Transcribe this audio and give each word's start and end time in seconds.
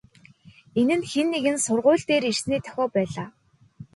Энэ 0.79 0.95
нь 0.99 1.07
хэн 1.11 1.27
нэгэн 1.33 1.57
сургууль 1.65 2.05
дээр 2.07 2.23
ирсний 2.29 2.61
дохио 2.63 2.85
байлаа. 2.93 3.27